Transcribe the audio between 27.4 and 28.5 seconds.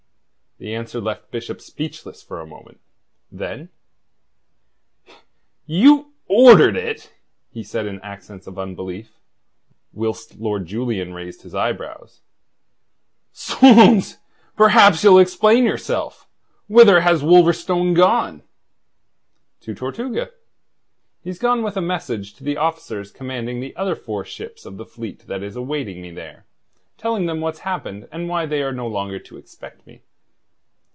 what's happened and why